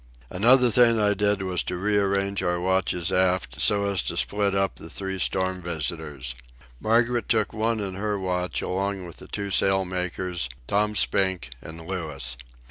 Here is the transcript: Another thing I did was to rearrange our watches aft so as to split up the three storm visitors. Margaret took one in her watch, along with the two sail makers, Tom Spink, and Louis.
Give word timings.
Another 0.31 0.71
thing 0.71 0.99
I 0.99 1.13
did 1.13 1.43
was 1.43 1.61
to 1.61 1.77
rearrange 1.77 2.41
our 2.41 2.59
watches 2.59 3.11
aft 3.11 3.61
so 3.61 3.85
as 3.85 4.01
to 4.01 4.17
split 4.17 4.55
up 4.55 4.77
the 4.77 4.89
three 4.89 5.19
storm 5.19 5.61
visitors. 5.61 6.33
Margaret 6.79 7.29
took 7.29 7.53
one 7.53 7.79
in 7.79 7.93
her 7.93 8.17
watch, 8.17 8.63
along 8.63 9.05
with 9.05 9.17
the 9.17 9.27
two 9.27 9.51
sail 9.51 9.85
makers, 9.85 10.49
Tom 10.65 10.95
Spink, 10.95 11.49
and 11.61 11.85
Louis. 11.85 12.35